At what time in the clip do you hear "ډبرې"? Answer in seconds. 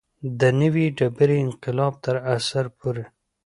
0.97-1.37